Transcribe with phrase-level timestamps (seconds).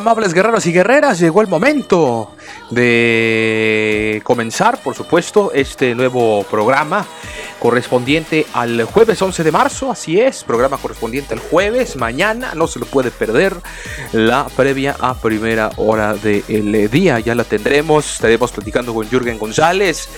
[0.00, 1.18] Amables guerreros y guerreras.
[1.18, 2.32] Llegó el momento
[2.70, 7.06] de comenzar, por supuesto, este nuevo programa
[7.58, 9.90] correspondiente al jueves 11 de marzo.
[9.90, 11.96] Así es, programa correspondiente al jueves.
[11.96, 13.54] Mañana no se lo puede perder
[14.12, 17.20] la previa a primera hora del día.
[17.20, 18.14] Ya la tendremos.
[18.14, 20.08] Estaremos platicando con Jürgen González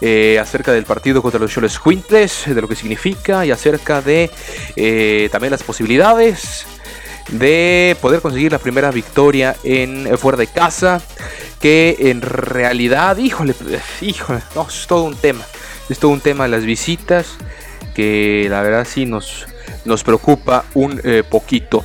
[0.00, 4.30] eh, acerca del partido contra los Choles Quintes, de lo que significa y acerca de
[4.76, 6.66] eh, también las posibilidades
[7.30, 11.00] de poder conseguir la primera victoria en eh, fuera de casa,
[11.60, 13.54] que en realidad, híjole,
[14.00, 15.44] híjole, no, es todo un tema,
[15.88, 17.36] es todo un tema las visitas,
[17.94, 19.46] que la verdad sí nos,
[19.84, 21.84] nos preocupa un eh, poquito.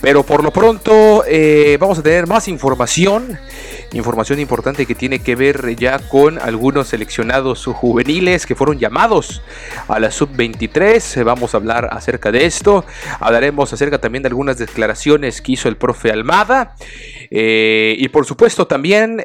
[0.00, 3.38] Pero por lo pronto eh, vamos a tener más información
[3.92, 9.42] Información importante que tiene que ver ya con algunos seleccionados juveniles que fueron llamados
[9.88, 11.24] a la sub-23.
[11.24, 12.84] Vamos a hablar acerca de esto.
[13.20, 16.74] Hablaremos acerca también de algunas declaraciones que hizo el profe Almada.
[17.30, 19.24] Eh, y por supuesto también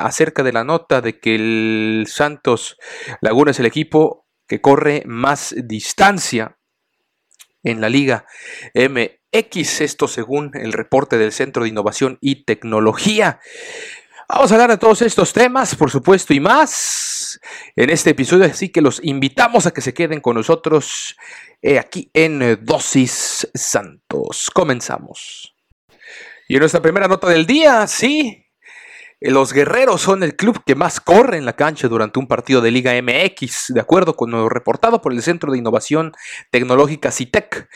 [0.00, 2.76] acerca de la nota de que el Santos
[3.20, 6.57] Laguna es el equipo que corre más distancia
[7.70, 8.26] en la Liga
[8.74, 13.40] MX, esto según el reporte del Centro de Innovación y Tecnología.
[14.28, 17.40] Vamos a hablar de todos estos temas, por supuesto, y más
[17.76, 21.16] en este episodio, así que los invitamos a que se queden con nosotros
[21.62, 24.50] eh, aquí en Dosis Santos.
[24.52, 25.54] Comenzamos.
[26.46, 28.47] Y en nuestra primera nota del día, sí, eh,
[29.20, 32.70] los guerreros son el club que más corre en la cancha durante un partido de
[32.70, 36.12] Liga MX, de acuerdo con lo reportado por el Centro de Innovación
[36.52, 37.68] Tecnológica CITEC.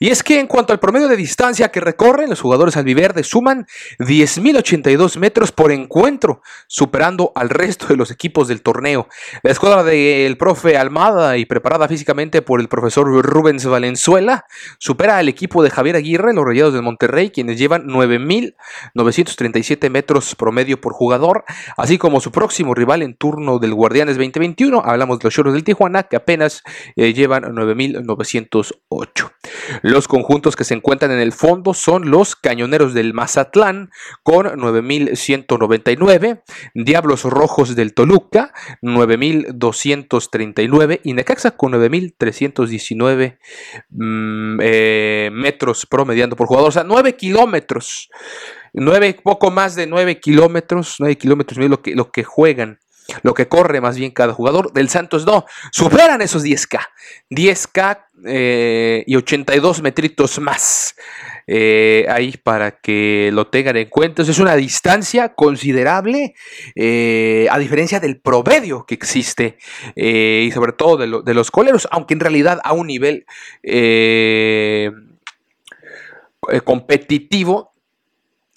[0.00, 3.64] Y es que en cuanto al promedio de distancia que recorren, los jugadores albiverdes suman
[4.00, 9.08] 10.082 metros por encuentro, superando al resto de los equipos del torneo.
[9.42, 14.44] La escuadra del profe Almada y preparada físicamente por el profesor Rubens Valenzuela
[14.78, 20.81] supera al equipo de Javier Aguirre, los Rayados del Monterrey, quienes llevan 9.937 metros promedio
[20.82, 21.44] por jugador,
[21.78, 24.82] así como su próximo rival en turno del Guardianes 2021.
[24.84, 26.62] Hablamos de los Choros del Tijuana, que apenas
[26.96, 29.32] eh, llevan 9.908.
[29.80, 33.88] Los conjuntos que se encuentran en el fondo son los Cañoneros del Mazatlán,
[34.22, 36.42] con 9.199,
[36.74, 43.38] Diablos Rojos del Toluca, 9.239, y Necaxa con 9.319
[43.90, 48.10] mm, eh, metros promediando por jugador, o sea, 9 kilómetros.
[48.72, 52.78] 9, poco más de 9 kilómetros, 9 kilómetros lo que, lo que juegan,
[53.22, 54.72] lo que corre más bien cada jugador.
[54.72, 56.80] Del Santos no, superan esos 10K,
[57.30, 60.94] 10K eh, y 82 metritos más.
[61.48, 64.22] Eh, ahí para que lo tengan en cuenta.
[64.22, 66.34] es una distancia considerable,
[66.76, 69.58] eh, a diferencia del promedio que existe,
[69.96, 73.26] y sobre todo de, los coleros, aunque en realidad a un nivel
[76.64, 77.71] competitivo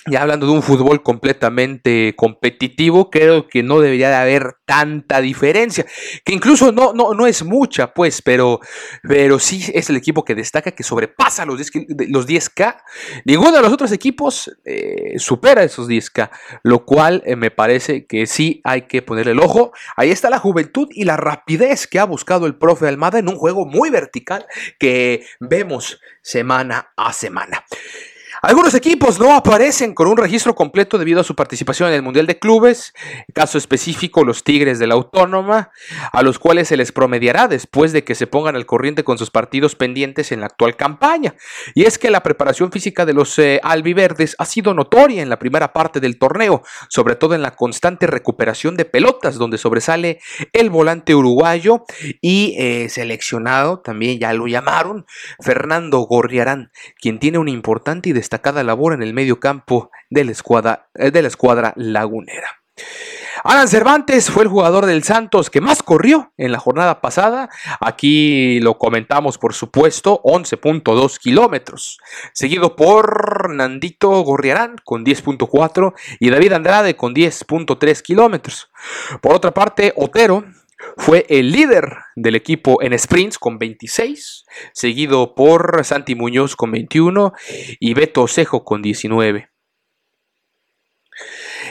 [0.08, 5.86] ya hablando de un fútbol completamente competitivo, creo que no debería de haber tanta diferencia,
[6.24, 8.60] que incluso no, no, no es mucha, pues, pero,
[9.02, 12.84] pero sí es el equipo que destaca, que sobrepasa los 10, los 10K.
[13.26, 16.30] Ninguno de los otros equipos eh, supera esos 10K,
[16.64, 19.72] lo cual eh, me parece que sí hay que ponerle el ojo.
[19.96, 23.38] Ahí está la juventud y la rapidez que ha buscado el profe Almada en un
[23.38, 24.46] juego muy vertical
[24.80, 27.66] que vemos semana a semana.
[28.48, 32.28] Algunos equipos no aparecen con un registro completo debido a su participación en el Mundial
[32.28, 32.94] de Clubes,
[33.34, 35.72] caso específico los Tigres de la Autónoma,
[36.14, 39.32] a los cuales se les promediará después de que se pongan al corriente con sus
[39.32, 41.34] partidos pendientes en la actual campaña.
[41.74, 45.40] Y es que la preparación física de los eh, albiverdes ha sido notoria en la
[45.40, 50.20] primera parte del torneo, sobre todo en la constante recuperación de pelotas, donde sobresale
[50.54, 51.84] el volante uruguayo
[52.22, 55.08] y eh, seleccionado, también ya lo llamaron,
[55.40, 56.70] Fernando Gorriarán,
[57.02, 60.90] quien tiene un importante y destacado cada labor en el medio campo de la escuadra,
[60.96, 62.48] eh, de la escuadra lagunera.
[63.44, 67.50] Alan Cervantes fue el jugador del Santos que más corrió en la jornada pasada.
[67.80, 72.00] Aquí lo comentamos, por supuesto, 11.2 kilómetros.
[72.34, 78.70] Seguido por Nandito Gorriarán con 10.4 y David Andrade con 10.3 kilómetros.
[79.22, 80.44] Por otra parte, Otero
[80.98, 87.34] fue el líder del equipo en sprints con 26, seguido por Santi Muñoz con 21
[87.80, 89.55] y Beto Osejo con 19.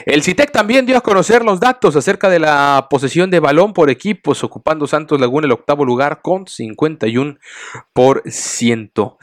[0.05, 3.89] El CITEC también dio a conocer los datos acerca de la posesión de balón por
[3.89, 9.17] equipos, ocupando Santos Laguna el octavo lugar con 51%.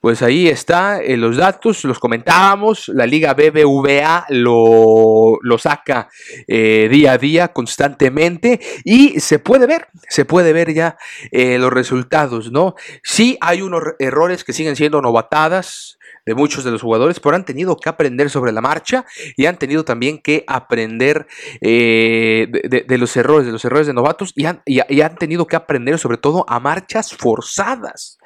[0.00, 6.10] Pues ahí está eh, los datos, los comentábamos, la Liga BBVA lo, lo saca
[6.46, 10.98] eh, día a día constantemente y se puede ver, se puede ver ya
[11.32, 12.74] eh, los resultados, ¿no?
[13.02, 15.97] Sí hay unos errores que siguen siendo novatadas,
[16.28, 19.56] de muchos de los jugadores, pero han tenido que aprender sobre la marcha y han
[19.56, 21.26] tenido también que aprender
[21.62, 25.56] eh, de, los errores, de los errores de novatos y han, y han tenido que
[25.56, 28.18] aprender sobre todo a marchas forzadas,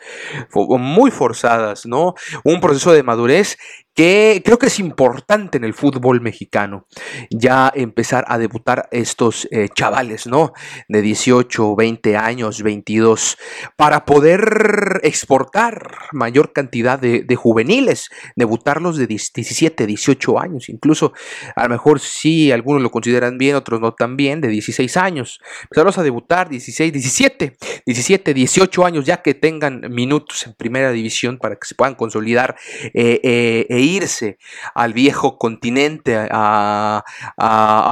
[0.52, 2.14] muy forzadas, ¿no?
[2.43, 3.56] Un proceso de madurez
[3.94, 6.87] que creo que es importante en el fútbol mexicano
[7.31, 10.53] ya empezar a debutar estos eh, chavales, ¿no?
[10.89, 13.37] De 18, 20 años, 22,
[13.77, 21.12] para poder exportar mayor cantidad de, juveniles, debutarlos de 17, 18 años, incluso
[21.56, 25.41] a lo mejor sí, algunos lo consideran bien, otros no tan bien, de 16 años,
[25.65, 27.56] empezarlos a debutar 16, 17,
[27.87, 32.56] 17, 18 años, ya que tengan minutos en primera división para que se puedan consolidar
[32.94, 34.38] eh, eh, irse
[34.75, 37.05] al viejo continente a,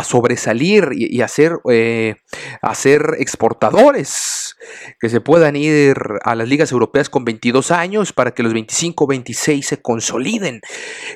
[0.04, 2.16] sobresalir y, a, ser, eh,
[2.62, 4.56] a ser exportadores,
[4.98, 9.06] que se puedan ir a las ligas europeas con 22 años para que los 25,
[9.06, 10.60] 26 se consoliden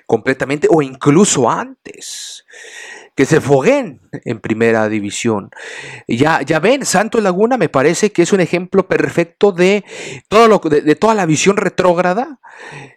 [0.06, 2.44] completamente o incluso antes
[3.14, 5.50] que se foguen en primera división.
[6.08, 9.84] Ya, ya ven, Santos Laguna me parece que es un ejemplo perfecto de,
[10.28, 12.40] todo lo, de, toda la visión retrógrada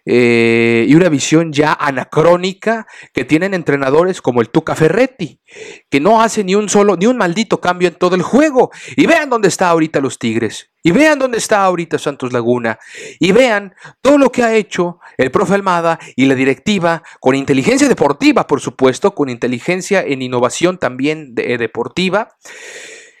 [0.04, 5.40] eh, y una visión ya anacrónica que tienen entrenadores como el Tuca Ferretti,
[5.88, 8.70] que no hace ni un solo, ni un maldito cambio en todo el juego.
[8.96, 10.70] Y vean dónde está ahorita los Tigres.
[10.82, 12.78] Y vean dónde está ahorita Santos Laguna.
[13.18, 17.88] Y vean todo lo que ha hecho el profe Almada y la directiva con inteligencia
[17.88, 22.36] deportiva, por supuesto, con inteligencia en innovación también eh, deportiva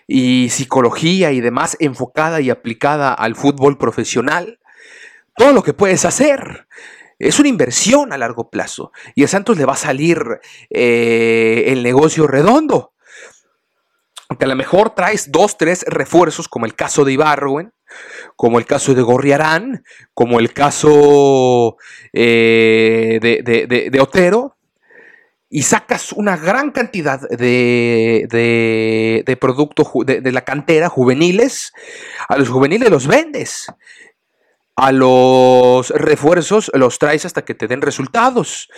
[0.06, 4.58] y psicología y demás enfocada y aplicada al fútbol profesional.
[5.36, 6.66] Todo lo que puedes hacer.
[7.18, 10.22] Es una inversión a largo plazo y a Santos le va a salir
[10.70, 12.92] eh, el negocio redondo.
[14.28, 17.72] Aunque a lo mejor traes dos, tres refuerzos, como el caso de Ibarwen,
[18.36, 21.76] como el caso de Gorriarán, como el caso
[22.12, 24.56] eh, de, Otero,
[25.48, 28.26] y sacas una gran cantidad de,
[29.24, 31.72] de, productos de, la cantera juveniles,
[32.28, 33.72] a los juveniles los vendes,
[34.76, 38.68] a los refuerzos los traes hasta que te den resultados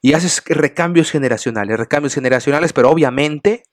[0.00, 3.64] y haces recambios generacionales, recambios generacionales, pero obviamente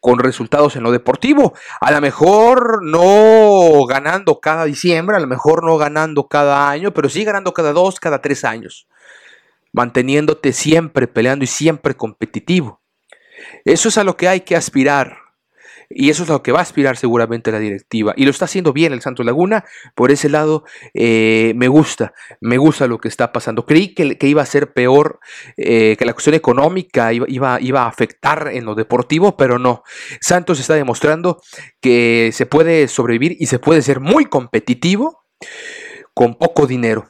[0.00, 1.54] con resultados en lo deportivo.
[1.80, 7.08] A lo mejor no ganando cada diciembre, a lo mejor no ganando cada año, pero
[7.08, 8.86] sí ganando cada dos, cada tres años.
[9.72, 12.82] Manteniéndote siempre peleando y siempre competitivo.
[13.64, 15.21] Eso es a lo que hay que aspirar.
[15.94, 18.14] Y eso es lo que va a aspirar seguramente la directiva.
[18.16, 19.64] Y lo está haciendo bien el Santos Laguna.
[19.94, 22.14] Por ese lado, eh, me gusta.
[22.40, 23.66] Me gusta lo que está pasando.
[23.66, 25.20] Creí que, iba a ser peor,
[25.56, 29.82] eh, que la cuestión económica iba, iba, a afectar en lo deportivo, pero no.
[30.20, 31.40] Santos está demostrando
[31.80, 35.24] que se puede sobrevivir y se puede ser muy competitivo
[36.14, 37.08] con poco dinero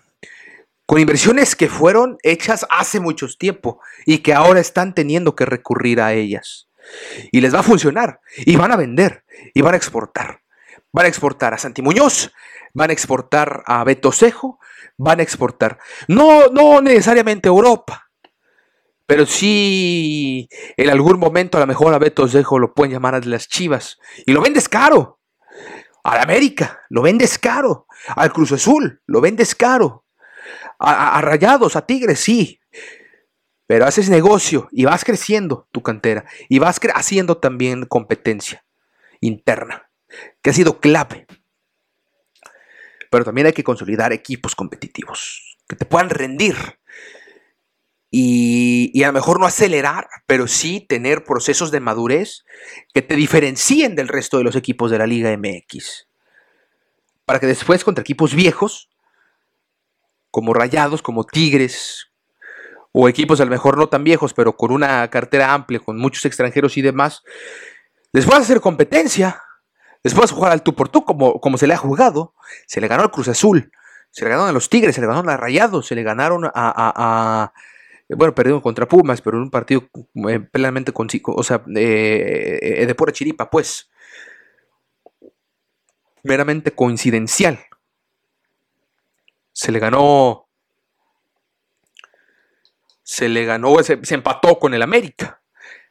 [0.87, 6.03] con inversiones que fueron hechas hace mucho tiempo y que ahora están teniendo que recurrir
[6.03, 6.69] a ellas.
[7.31, 8.21] Y les va a funcionar.
[8.37, 9.25] Y van a vender.
[9.55, 10.41] Y van a exportar.
[10.93, 12.33] Van a exportar a Santi Muñoz.
[12.75, 14.59] Van a exportar a Beto Cejo.
[14.97, 15.79] Van a exportar.
[16.09, 18.11] No, no necesariamente a Europa.
[19.07, 23.21] Pero sí, en algún momento a lo mejor a Beto Cejo lo pueden llamar a
[23.21, 23.99] las chivas.
[24.27, 25.21] Y lo vendes caro.
[26.05, 27.87] A la América lo vendes caro.
[28.17, 30.05] Al Cruz Azul lo vendes caro.
[30.79, 32.61] A, Rayados, a Tigres, sí.
[33.73, 38.67] Pero haces negocio y vas creciendo tu cantera y vas haciendo también competencia
[39.23, 39.89] interna,
[40.43, 41.27] que ha sido clave.
[43.11, 46.55] Pero también hay que consolidar equipos competitivos que te puedan rendir.
[48.11, 52.45] Y, y, a lo mejor no acelerar, pero sí tener procesos de madurez
[52.93, 56.09] que te diferencien del resto de los equipos de la Liga MX.
[57.25, 58.91] Para que después contra equipos viejos
[60.31, 62.12] como Rayados, como Tigres,
[62.93, 66.25] o equipos a lo mejor no tan viejos, pero con una cartera amplia, con muchos
[66.25, 67.23] extranjeros y demás,
[68.13, 69.43] les puedas hacer competencia,
[70.03, 72.35] les puedas jugar al tú por tú como, como se le ha jugado.
[72.67, 73.73] Se le ganó al Cruz Azul,
[74.11, 77.53] se le ganaron a los Tigres, se le ganaron a Rayados, se le ganaron a,
[78.11, 79.89] bueno, perdieron contra Pumas, pero en un partido
[80.29, 83.91] eh, plenamente o sea, eh, eh, de pura chiripa, pues,
[86.23, 87.59] meramente coincidencial
[89.53, 90.42] se le ganó.
[93.03, 95.43] Se le ganó, se, empató con el América.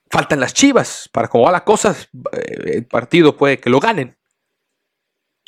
[0.09, 1.09] Faltan las chivas.
[1.11, 1.95] Para cómo va la cosa,
[2.33, 4.17] eh, el partido puede que lo ganen.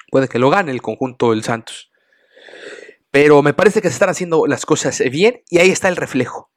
[0.09, 1.91] Puede que lo gane el conjunto del Santos.
[3.11, 6.51] Pero me parece que se están haciendo las cosas bien y ahí está el reflejo.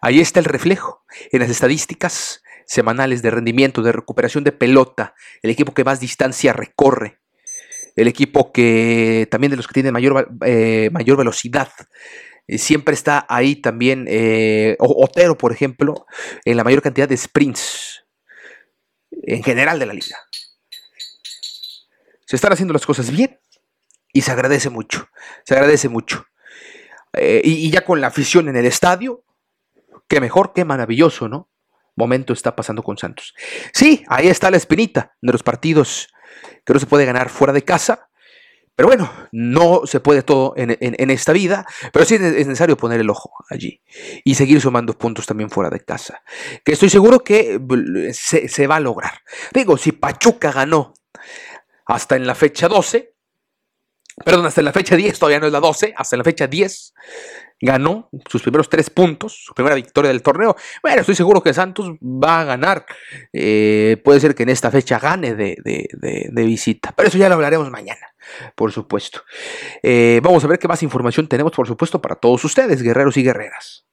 [0.00, 5.50] Ahí está el reflejo en las estadísticas semanales de rendimiento, de recuperación de pelota, el
[5.50, 7.20] equipo que más distancia recorre,
[7.96, 11.68] el equipo que también de los que tiene mayor, eh, mayor velocidad.
[12.46, 16.06] Eh, siempre está ahí también eh, Otero, por ejemplo,
[16.44, 18.04] en la mayor cantidad de sprints
[19.10, 20.16] en general de la liga.
[22.26, 23.38] Se están haciendo las cosas bien
[24.12, 25.08] y se agradece mucho.
[25.44, 26.26] Se agradece mucho.
[27.14, 29.24] y, y ya con la afición en el estadio,
[30.08, 31.50] qué mejor, qué maravilloso, ¿no?
[31.94, 33.34] Momento está pasando con Santos.
[33.72, 36.08] Sí, ahí está la espinita de los partidos
[36.64, 38.08] que no se puede ganar fuera de casa.
[38.82, 43.10] Pero bueno, no se puede todo en, esta vida, pero sí es necesario poner el
[43.10, 43.80] ojo allí
[44.24, 46.20] y seguir sumando puntos también fuera de casa.
[46.64, 47.60] Que estoy seguro que
[48.12, 49.12] se, se va a lograr.
[49.54, 50.94] Digo, si Pachuca ganó
[51.86, 53.14] hasta en la fecha 12,
[54.24, 56.48] perdón, hasta en la fecha 10, todavía no es la 12, hasta en la fecha
[56.48, 56.94] 10,
[57.62, 60.56] ganó sus primeros tres puntos, su primera victoria del torneo.
[60.82, 62.84] Bueno, estoy seguro que Santos va a ganar.
[63.32, 67.70] Eh, puede ser que en esta fecha gane de, visita, pero eso ya lo hablaremos
[67.70, 68.14] mañana,
[68.56, 69.22] por supuesto.
[69.82, 73.22] Eh, vamos a ver qué más información tenemos, por supuesto, para todos ustedes, guerreros y
[73.22, 73.86] guerreras.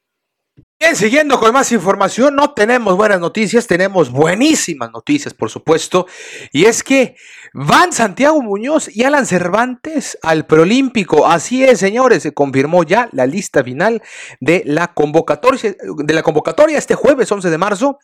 [0.81, 6.07] Bien, siguiendo con más información, no tenemos buenas noticias, tenemos buenísimas noticias, por supuesto,
[6.53, 7.17] y es que
[7.53, 11.27] van Santiago Muñoz y Alan Cervantes al preolímpico.
[11.27, 14.01] Así es, señores, se confirmó ya la lista final
[14.39, 17.99] de la convocatoria de la convocatoria este jueves 11 de marzo.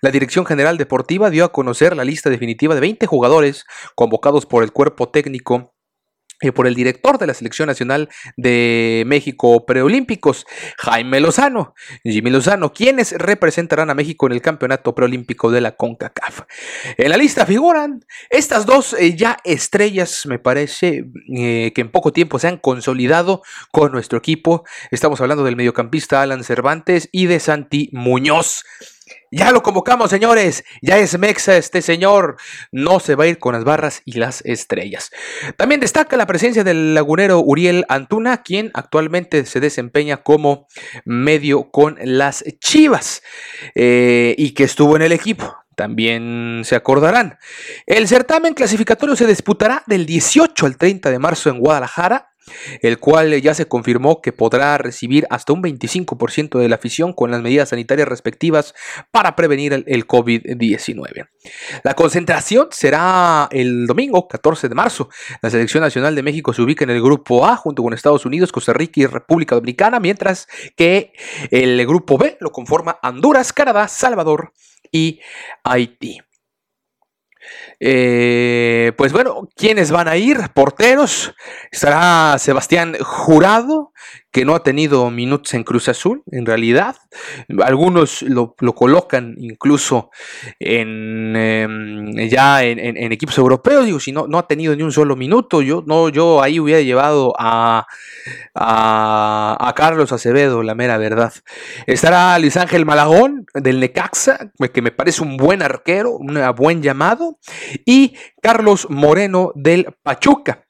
[0.00, 3.64] La Dirección General Deportiva dio a conocer la lista definitiva de 20 jugadores
[3.96, 5.74] convocados por el cuerpo técnico
[6.54, 10.46] por el director de la Selección Nacional de México Preolímpicos,
[10.78, 16.42] Jaime Lozano, Jimmy Lozano, quienes representarán a México en el Campeonato Preolímpico de la CONCACAF.
[16.96, 21.04] En la lista figuran estas dos eh, ya estrellas, me parece,
[21.36, 24.64] eh, que en poco tiempo se han consolidado con nuestro equipo.
[24.90, 28.64] Estamos hablando del mediocampista Alan Cervantes y de Santi Muñoz.
[29.30, 30.64] Ya lo convocamos, señores.
[30.82, 32.36] Ya es Mexa este señor.
[32.72, 35.10] No se va a ir con las barras y las estrellas.
[35.56, 40.66] También destaca la presencia del lagunero Uriel Antuna, quien actualmente se desempeña como
[41.04, 43.22] medio con las Chivas
[43.74, 47.38] eh, y que estuvo en el equipo también se acordarán.
[47.86, 52.29] El certamen clasificatorio se disputará del 18 al 30 de marzo en Guadalajara
[52.82, 57.30] el cual ya se confirmó que podrá recibir hasta un 25% de la afición con
[57.30, 58.74] las medidas sanitarias respectivas
[59.10, 61.28] para prevenir el, COVID-19.
[61.84, 65.08] La concentración será el domingo 14 de marzo.
[65.42, 68.52] La selección nacional de México se ubica en el grupo A junto con Estados Unidos,
[68.52, 71.12] Costa Rica y República Dominicana, mientras que
[71.50, 74.52] el grupo B lo conforma Honduras, Canadá, Salvador
[74.90, 75.20] y
[75.64, 76.20] Haití.
[77.78, 80.38] Eh, pues bueno, ¿quiénes van a ir?
[80.54, 81.34] Porteros.
[81.70, 83.92] Estará Sebastián Jurado,
[84.30, 86.96] que no ha tenido minutos en Cruz Azul, en realidad.
[87.62, 90.10] Algunos lo, colocan incluso
[90.58, 93.86] en em, ya en, equipos europeos.
[93.86, 96.80] Digo, si no, no ha tenido ni un solo minuto, yo, no, yo ahí hubiera
[96.80, 97.86] llevado a,
[98.54, 101.32] a, Carlos Acevedo, la mera verdad.
[101.86, 107.38] Estará Luis Ángel Malagón del Necaxa, que me parece un buen arquero, un buen llamado.
[107.84, 110.64] Y Carlos Moreno del Pachuca.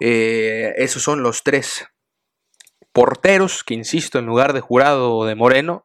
[0.00, 1.86] Eh, esos son los tres
[2.96, 5.82] porteros, que insisto, en lugar de jurado de Moreno,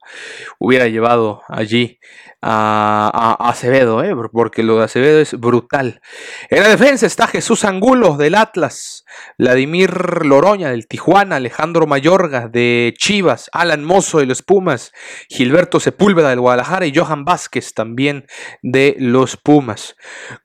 [0.60, 2.00] hubiera llevado allí
[2.42, 4.16] a, Acevedo, ¿eh?
[4.32, 6.02] porque lo de Acevedo es brutal.
[6.50, 9.06] En la defensa está Jesús Angulo del Atlas,
[9.38, 14.92] Vladimir Loroña del Tijuana, Alejandro Mayorga de Chivas, Alan Mozo de los Pumas,
[15.30, 16.86] Gilberto Sepúlveda del Guadalajara.
[16.86, 18.26] Y Johan Vázquez también
[18.62, 19.96] de los Pumas.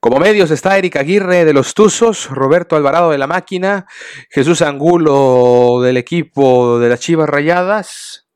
[0.01, 3.87] Como medios está Eric Aguirre de los Tuzos, Roberto Alvarado de la Máquina,
[4.31, 8.27] Jesús Angulo del equipo de las Chivas Rayadas,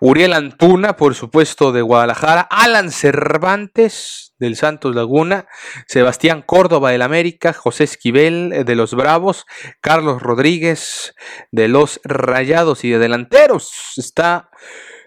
[0.00, 5.46] Uriel Antuna, por supuesto, de Guadalajara, Alan Cervantes del Santos Laguna,
[5.86, 9.46] Sebastián Córdoba del América, José Esquivel eh, de los Bravos,
[9.80, 11.14] Carlos Rodríguez
[11.50, 12.84] de los Rayados.
[12.84, 14.50] Y de delanteros está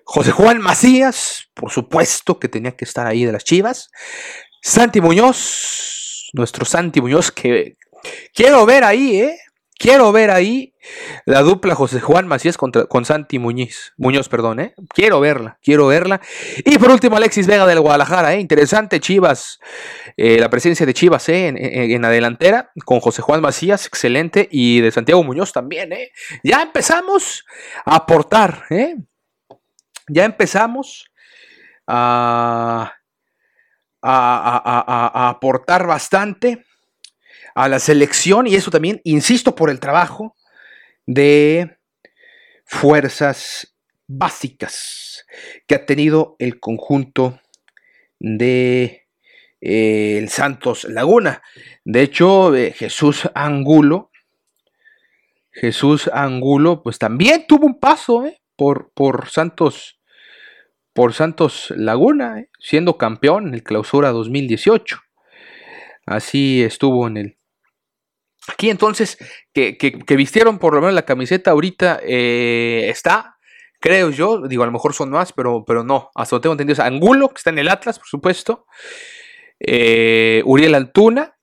[0.03, 3.89] José Juan Macías, por supuesto que tenía que estar ahí de las Chivas,
[4.61, 7.77] Santi Muñoz, nuestro Santi Muñoz que
[8.33, 9.37] quiero ver ahí, ¿eh?
[9.81, 10.75] Quiero ver ahí
[11.25, 14.29] la dupla José Juan Macías contra, con Santi Muñiz, Muñoz.
[14.29, 14.75] Perdón, ¿eh?
[14.93, 16.21] Quiero verla, quiero verla.
[16.63, 18.35] Y por último, Alexis Vega del Guadalajara.
[18.35, 18.39] ¿eh?
[18.39, 19.59] Interesante, Chivas.
[20.17, 21.47] Eh, la presencia de Chivas ¿eh?
[21.47, 24.47] en, la delantera con José Juan Macías, excelente.
[24.51, 25.93] Y de Santiago Muñoz también.
[25.93, 26.11] ¿eh?
[26.43, 27.43] Ya empezamos
[27.83, 28.65] a aportar.
[28.69, 28.97] ¿eh?
[30.09, 31.05] Ya empezamos
[31.87, 32.93] a,
[34.03, 36.65] a aportar bastante
[37.55, 40.35] a la selección y eso también, insisto, por el trabajo
[41.05, 41.77] de
[42.65, 43.75] fuerzas
[44.07, 45.25] básicas
[45.67, 47.39] que ha tenido el conjunto
[48.19, 49.07] de
[49.61, 51.41] eh, el Santos Laguna.
[51.83, 54.11] De hecho, eh, Jesús Angulo,
[55.51, 59.99] Jesús Angulo, pues también tuvo un paso eh, por, por, Santos,
[60.93, 64.99] por Santos Laguna, siendo campeón en el Clausura 2018.
[66.05, 67.37] Así estuvo en el
[68.47, 69.17] Aquí entonces,
[69.53, 73.37] que, vistieron por lo menos la camiseta ahorita eh, está,
[73.79, 76.83] creo yo, digo, a lo mejor son más, pero, pero no, hasta lo tengo entendido.
[76.83, 78.65] Angulo, que está en el Atlas, por supuesto.
[79.59, 81.35] Eh, Uriel Altuna,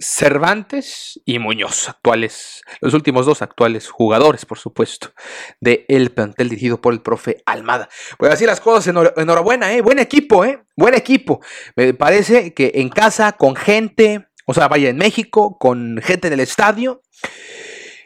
[0.00, 5.12] Cervantes y Muñoz, actuales, los últimos dos actuales jugadores, por supuesto,
[5.60, 7.88] de el plantel dirigido por el profe Almada.
[8.18, 9.82] Pues así las cosas, enhorabuena, ¿eh?
[9.82, 10.64] buen equipo, ¿eh?
[10.74, 11.40] buen equipo.
[11.76, 16.32] Me parece que en casa, con gente, o sea, vaya en México, con gente en
[16.32, 17.02] el estadio,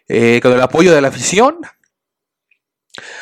[0.09, 1.57] eh, con el apoyo de la afición.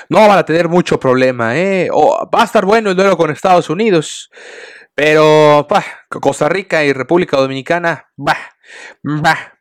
[0.09, 1.89] No van a tener mucho problema, ¿eh?
[1.93, 4.29] va a estar bueno el duelo con Estados Unidos.
[4.97, 5.69] Pero
[6.21, 8.57] Costa Rica y República Dominicana, bah,
[9.05, 9.53] bah,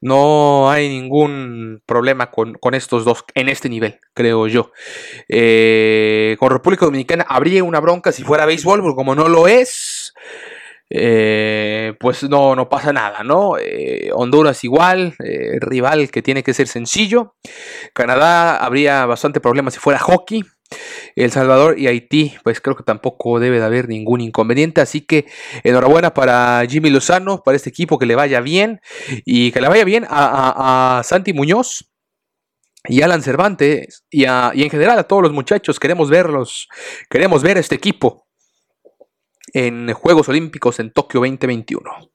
[0.00, 4.72] no hay ningún problema con, estos dos en este nivel, creo yo.
[5.28, 10.12] Eh, con República Dominicana habría una bronca si fuera béisbol, pero como no lo es,
[10.90, 13.56] eh, pues no, no pasa nada, ¿no?
[13.58, 17.36] Eh, Honduras igual, eh, rival que tiene que ser sencillo.
[17.94, 20.44] Canadá habría bastante problema si fuera hockey.
[21.16, 24.80] El Salvador y Haití, pues creo que tampoco debe de haber ningún inconveniente.
[24.80, 25.26] Así que
[25.64, 28.80] enhorabuena para Jimmy Lozano, para este equipo, que le vaya bien
[29.24, 31.90] y que le vaya bien a, Santi Muñoz
[32.84, 35.78] y Alan Cervantes y, y en general a todos los muchachos.
[35.78, 36.68] Queremos verlos,
[37.10, 38.26] queremos ver a este equipo
[39.52, 42.11] en Juegos Olímpicos en Tokio 2021.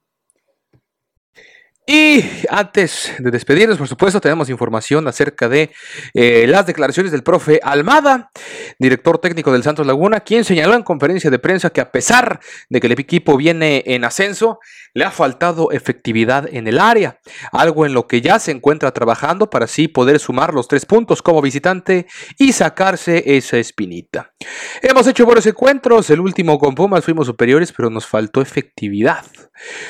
[1.90, 5.72] Y antes de despedirnos, por supuesto, tenemos información acerca de
[6.14, 8.30] eh, las declaraciones del profe Almada,
[8.78, 12.82] director técnico del Santos Laguna, quien señaló en conferencia de prensa que a pesar de
[12.82, 14.60] que el equipo viene en ascenso,
[14.94, 17.22] le ha faltado efectividad en el área,
[17.54, 21.22] algo en lo que ya se encuentra trabajando para así poder sumar los tres puntos
[21.22, 22.06] como visitante
[22.38, 24.34] y sacarse esa espinita.
[24.82, 29.24] Hemos hecho buenos encuentros, el último con Pumas fuimos superiores, pero nos faltó efectividad.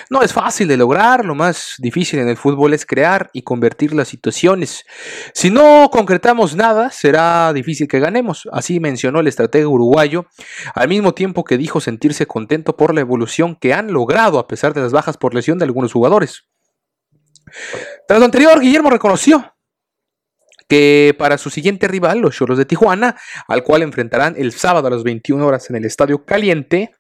[0.10, 3.94] No es fácil de lograr, lo más difícil en el fútbol es crear y convertir
[3.94, 4.86] las situaciones.
[5.34, 10.26] Si no concretamos nada, será difícil que ganemos, así mencionó el estratega uruguayo,
[10.76, 14.74] al mismo tiempo que dijo sentirse contento por la evolución que han logrado a pesar
[14.74, 16.46] de las bajas por lesión de algunos jugadores.
[18.08, 19.54] Tras lo anterior, Guillermo reconoció
[20.68, 23.16] que para su siguiente rival, los Choros de Tijuana,
[23.48, 26.92] al cual enfrentarán el sábado a las 21 horas en el Estadio Caliente,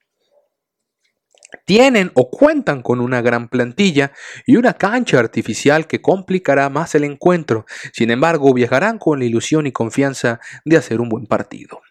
[1.66, 4.12] tienen o cuentan con una gran plantilla
[4.46, 7.66] y una cancha artificial que complicará más el encuentro.
[7.94, 11.82] Sin embargo, viajarán con la ilusión y confianza de hacer un buen partido.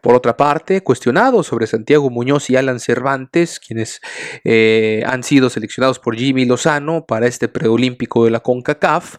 [0.00, 4.00] Por otra parte, cuestionado sobre Santiago Muñoz y Alan Cervantes, quienes
[4.44, 9.16] eh, han sido seleccionados por Jimmy Lozano para este preolímpico de la CONCACAF,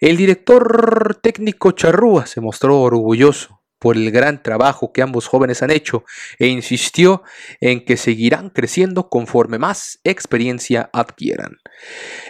[0.00, 5.70] el director técnico Charrúa se mostró orgulloso por el gran trabajo que ambos jóvenes han
[5.70, 6.04] hecho
[6.38, 7.22] e insistió
[7.60, 11.58] en que seguirán creciendo conforme más experiencia adquieran.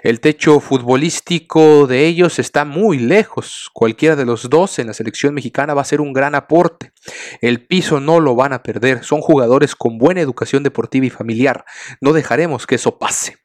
[0.03, 3.71] El techo futbolístico de ellos está muy lejos.
[3.73, 6.90] Cualquiera de los dos en la selección mexicana va a ser un gran aporte.
[7.40, 9.05] El piso no lo van a perder.
[9.05, 11.64] Son jugadores con buena educación deportiva y familiar.
[12.01, 13.37] No dejaremos que eso pase.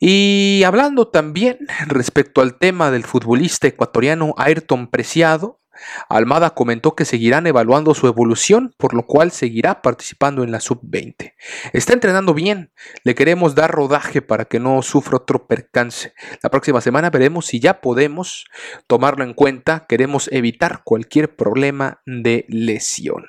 [0.00, 5.61] Y hablando también respecto al tema del futbolista ecuatoriano Ayrton Preciado,
[6.08, 11.34] Almada comentó que seguirán evaluando su evolución, por lo cual seguirá participando en la sub-20.
[11.72, 12.72] Está entrenando bien,
[13.04, 16.14] le queremos dar rodaje para que no sufra otro percance.
[16.42, 18.46] La próxima semana veremos si ya podemos
[18.86, 23.26] tomarlo en cuenta, queremos evitar cualquier problema de lesión.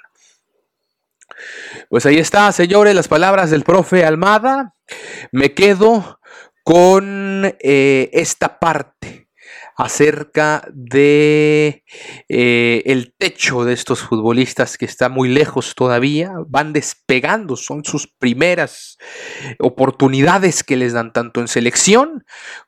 [1.89, 4.75] Pues ahí está, señores, las palabras del profe Almada.
[5.31, 6.19] Me quedo
[6.63, 9.22] con eh, esta parte
[9.75, 11.83] acerca de
[12.29, 18.07] eh, el techo de estos futbolistas que está muy lejos todavía, van despegando, son sus
[18.07, 18.97] primeras
[19.59, 22.25] oportunidades que les dan tanto en selección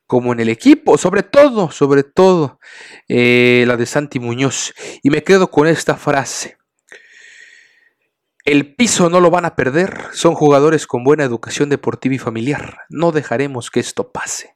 [0.08, 2.60] como en el equipo, sobre todo, sobre todo
[3.08, 4.74] eh, la de Santi Muñoz.
[5.04, 6.58] Y me quedo con esta frase.
[8.44, 12.78] El piso no lo van a perder, son jugadores con buena educación deportiva y familiar.
[12.90, 14.55] No dejaremos que esto pase.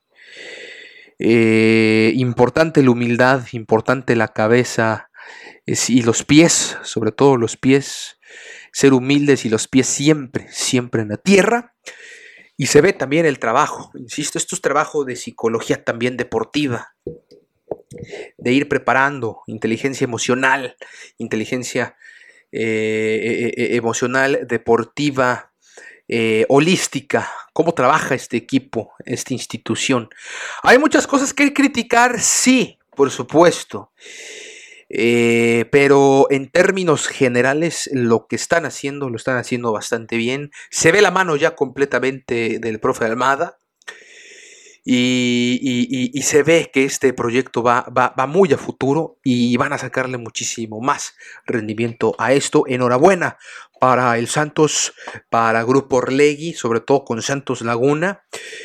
[1.20, 5.10] Eh, importante la humildad, importante la cabeza
[5.66, 8.18] y los pies, sobre todo los pies.
[8.72, 11.76] Ser humildes y los pies siempre, siempre en la tierra.
[12.56, 16.94] Y se ve también el trabajo, insisto, esto es trabajo de psicología también deportiva,
[18.38, 20.76] de ir preparando inteligencia emocional,
[21.18, 21.96] inteligencia
[22.52, 25.49] eh, eh, emocional, deportiva,
[26.10, 30.10] eh, holística, cómo trabaja este equipo, esta institución.
[30.64, 33.92] Hay muchas cosas que criticar, sí, por supuesto.
[35.72, 40.52] pero en términos generales lo que están haciendo lo están haciendo bastante bien.
[40.72, 43.59] Se ve la mano ya completamente del profe Almada.
[44.92, 47.86] Y, se ve que este proyecto va,
[48.28, 52.64] muy a futuro y van a sacarle muchísimo más rendimiento a esto.
[52.66, 53.38] Enhorabuena
[53.80, 54.94] para el Santos,
[55.30, 58.24] para Grupo Orlegui, sobre todo con Santos Laguna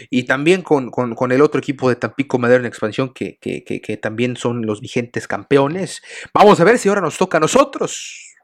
[0.09, 0.91] y también con,
[1.31, 6.03] el otro equipo de Tampico Madero en expansión que, que también son los vigentes campeones.
[6.33, 8.35] Vamos a ver si ahora nos toca a nosotros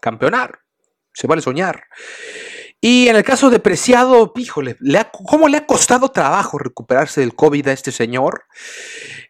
[0.00, 0.58] campeonar.
[1.12, 1.84] Se vale soñar.
[2.80, 4.76] Y en el caso de Preciado, híjole,
[5.12, 8.44] ¿cómo le ha costado trabajo recuperarse del COVID a este señor?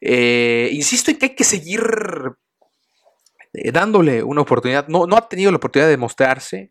[0.00, 1.82] Eh, insisto en que hay que seguir
[3.54, 4.88] eh, dándole una oportunidad.
[4.88, 6.70] No, no ha tenido la oportunidad de mostrarse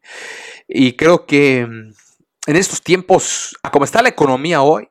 [0.67, 1.93] y creo que mm,
[2.47, 4.87] en estos tiempos, a como está la economía hoy,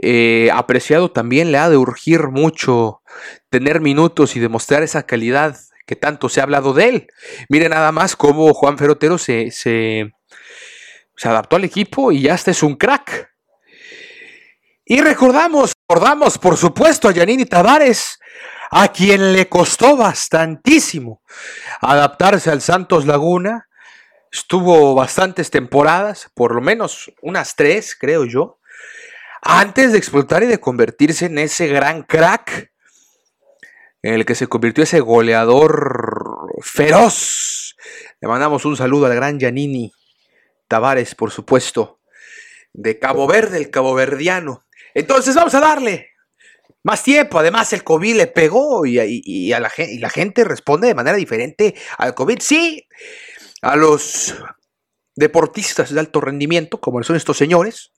[0.00, 3.02] eh, apreciado también le ha de urgir mucho
[3.50, 7.06] tener minutos y demostrar esa calidad que tanto se ha hablado de él.
[7.48, 10.12] Mire nada más cómo Juan Ferotero se, se
[11.16, 13.30] se adaptó al equipo y ya este es un crack.
[14.84, 18.18] Y recordamos, recordamos por supuesto a Yanini Tavares,
[18.70, 21.22] a quien le costó bastantísimo
[21.80, 23.68] adaptarse al Santos Laguna.
[24.30, 28.58] Estuvo bastantes temporadas, por lo menos unas tres, creo yo,
[29.42, 32.72] antes de explotar y de convertirse en ese gran crack
[34.02, 37.76] en el que se convirtió ese goleador feroz.
[38.20, 39.92] Le mandamos un saludo al gran Yanini.
[40.72, 42.00] Tavares, por supuesto,
[42.72, 44.64] de Cabo Verde, el Cabo Verdiano.
[44.94, 46.12] Entonces vamos a darle
[46.82, 47.38] más tiempo.
[47.38, 52.38] Además, el COVID le pegó y, la gente responde de manera diferente al COVID.
[52.40, 52.88] Sí,
[53.60, 54.34] a los
[55.14, 57.92] deportistas de alto rendimiento, como son estos señores,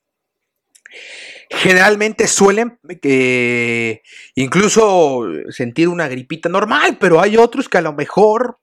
[1.51, 4.03] generalmente suelen eh,
[4.35, 8.59] incluso sentir una gripita normal, pero hay otros que a lo mejor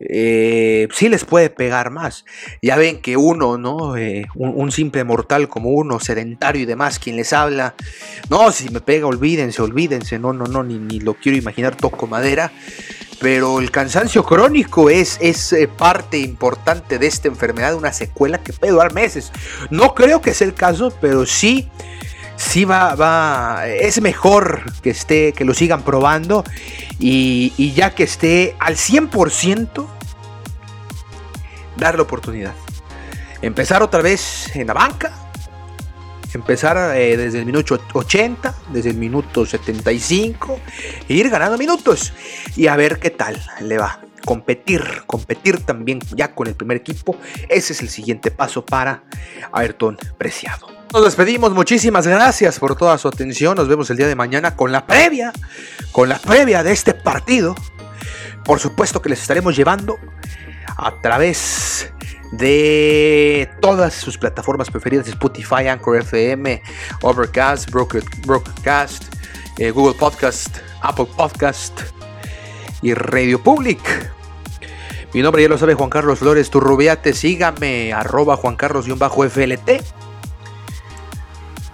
[0.00, 2.24] eh, sí les puede pegar más.
[2.62, 3.96] Ya ven que uno, ¿no?
[3.96, 7.74] Eh, un, simple mortal como uno, sedentario y demás, quien les habla,
[8.30, 12.06] no, si me pega, olvídense, olvídense, no, no, no, ni, ni lo quiero imaginar, toco
[12.06, 12.52] madera.
[13.20, 18.52] Pero el cansancio crónico es, es eh, parte importante de esta enfermedad, una secuela que
[18.52, 19.32] puede durar meses.
[19.70, 21.68] No creo que sea el caso, pero sí
[22.38, 26.44] sí va, va, es mejor que esté, que lo sigan probando
[26.98, 29.86] y, ya que esté al 100%,
[31.76, 32.54] darle oportunidad.
[33.42, 35.12] Empezar otra vez en la banca,
[36.32, 40.60] empezar eh, desde el minuto 80, desde el minuto 75,
[41.08, 42.12] e ir ganando minutos
[42.56, 44.00] y a ver qué tal le va.
[44.24, 47.16] Competir, competir también ya con el primer equipo,
[47.48, 49.04] ese es el siguiente paso para
[49.52, 50.77] Ayrton Preciado.
[50.90, 53.54] Nos despedimos, muchísimas gracias por toda su atención.
[53.56, 55.32] Nos vemos el día de mañana con la previa,
[55.92, 57.54] con la previa de este partido.
[58.44, 59.98] por supuesto que les estaremos llevando
[60.78, 61.92] a través
[62.32, 66.62] de todas sus plataformas preferidas, Spotify, Anchor FM,
[67.02, 69.04] Overcast, Broadcast,
[69.58, 71.78] eh, Google Podcast, Apple Podcast
[72.80, 73.80] y Radio Public.
[75.12, 79.97] Mi nombre ya lo sabe Juan Carlos Flores Turrubiate, sígame arroba Juan Carlos-FLT.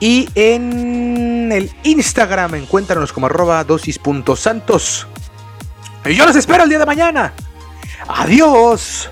[0.00, 5.06] Y en el Instagram encuéntranos como arroba dosis.santos.
[6.04, 7.32] Y yo los espero el día de mañana.
[8.08, 9.10] Adiós.